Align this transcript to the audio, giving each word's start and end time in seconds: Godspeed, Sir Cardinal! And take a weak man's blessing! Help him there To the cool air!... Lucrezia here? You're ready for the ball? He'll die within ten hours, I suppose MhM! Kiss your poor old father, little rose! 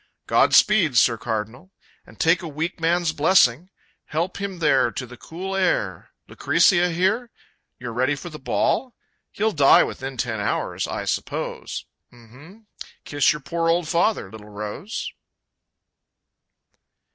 Godspeed, 0.25 0.97
Sir 0.97 1.15
Cardinal! 1.15 1.69
And 2.07 2.19
take 2.19 2.41
a 2.41 2.47
weak 2.47 2.79
man's 2.81 3.13
blessing! 3.13 3.69
Help 4.05 4.37
him 4.41 4.57
there 4.57 4.89
To 4.89 5.05
the 5.05 5.15
cool 5.15 5.55
air!... 5.55 6.09
Lucrezia 6.27 6.89
here? 6.89 7.29
You're 7.77 7.93
ready 7.93 8.15
for 8.15 8.31
the 8.31 8.39
ball? 8.39 8.95
He'll 9.29 9.51
die 9.51 9.83
within 9.83 10.17
ten 10.17 10.39
hours, 10.39 10.87
I 10.87 11.05
suppose 11.05 11.85
MhM! 12.11 12.65
Kiss 13.05 13.31
your 13.31 13.41
poor 13.41 13.69
old 13.69 13.87
father, 13.87 14.31
little 14.31 14.49
rose! 14.49 15.11